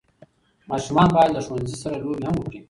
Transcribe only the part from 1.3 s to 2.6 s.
له ښوونځي سره لوبي هم وکړي.